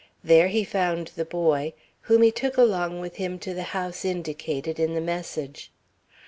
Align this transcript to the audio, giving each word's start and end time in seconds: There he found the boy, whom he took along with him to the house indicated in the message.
There 0.23 0.47
he 0.47 0.63
found 0.63 1.09
the 1.15 1.25
boy, 1.25 1.73
whom 2.09 2.23
he 2.23 2.31
took 2.31 2.57
along 2.57 3.01
with 3.01 3.17
him 3.17 3.37
to 3.37 3.53
the 3.53 3.61
house 3.77 4.03
indicated 4.03 4.79
in 4.79 4.95
the 4.95 4.99
message. 4.99 5.69